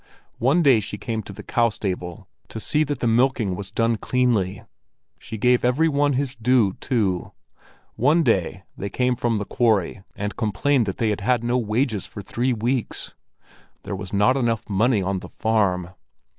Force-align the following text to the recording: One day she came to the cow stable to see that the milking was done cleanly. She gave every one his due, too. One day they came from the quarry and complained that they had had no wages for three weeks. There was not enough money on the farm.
One 0.39 0.63
day 0.63 0.79
she 0.79 0.97
came 0.97 1.21
to 1.21 1.31
the 1.31 1.43
cow 1.43 1.69
stable 1.69 2.27
to 2.47 2.59
see 2.59 2.83
that 2.85 3.01
the 3.01 3.07
milking 3.07 3.55
was 3.55 3.69
done 3.69 3.97
cleanly. 3.97 4.63
She 5.19 5.37
gave 5.37 5.63
every 5.63 5.87
one 5.87 6.13
his 6.13 6.33
due, 6.33 6.73
too. 6.79 7.33
One 7.97 8.23
day 8.23 8.63
they 8.75 8.89
came 8.89 9.15
from 9.15 9.37
the 9.37 9.45
quarry 9.45 10.01
and 10.15 10.35
complained 10.35 10.87
that 10.87 10.97
they 10.97 11.11
had 11.11 11.21
had 11.21 11.43
no 11.43 11.59
wages 11.59 12.07
for 12.07 12.23
three 12.23 12.51
weeks. 12.51 13.13
There 13.83 13.95
was 13.95 14.11
not 14.11 14.35
enough 14.37 14.67
money 14.67 15.03
on 15.03 15.19
the 15.19 15.29
farm. 15.29 15.91